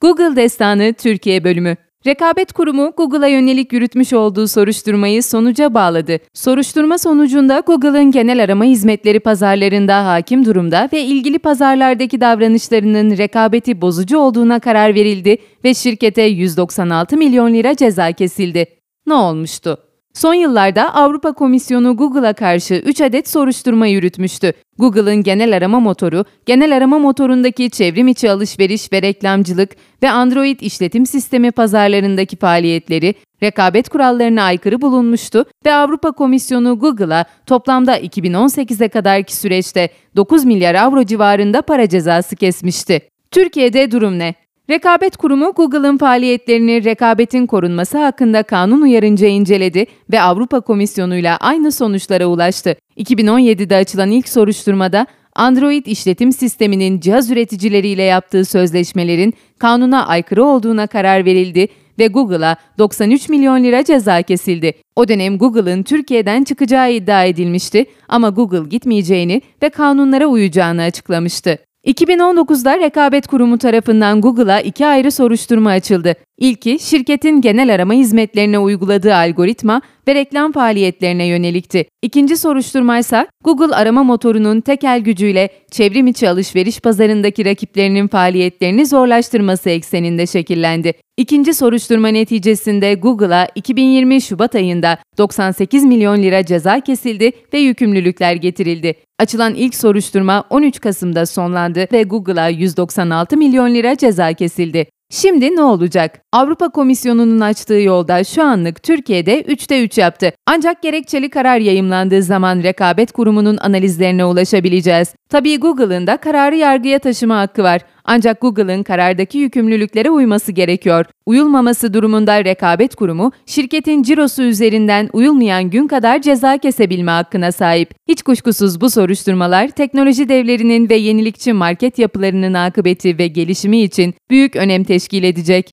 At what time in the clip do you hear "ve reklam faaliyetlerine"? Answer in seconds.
80.08-81.26